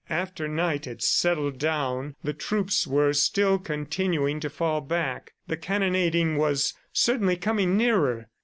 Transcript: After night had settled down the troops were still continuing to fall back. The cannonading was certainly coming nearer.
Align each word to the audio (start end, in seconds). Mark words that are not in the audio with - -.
After 0.09 0.47
night 0.47 0.85
had 0.85 1.03
settled 1.03 1.59
down 1.59 2.15
the 2.23 2.33
troops 2.33 2.87
were 2.87 3.13
still 3.13 3.59
continuing 3.59 4.39
to 4.39 4.49
fall 4.49 4.81
back. 4.81 5.33
The 5.45 5.57
cannonading 5.57 6.37
was 6.37 6.73
certainly 6.91 7.37
coming 7.37 7.77
nearer. 7.77 8.27